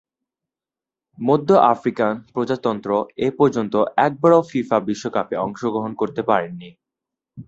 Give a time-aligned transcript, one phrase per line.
[1.17, 2.89] মধ্য আফ্রিকান প্রজাতন্ত্র
[3.27, 3.73] এপর্যন্ত
[3.97, 6.69] একবারও ফিফা বিশ্বকাপে অংশগ্রহণ করতে পারেনি।